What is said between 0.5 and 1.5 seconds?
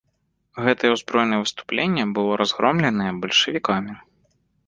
Гэтае ўзброенае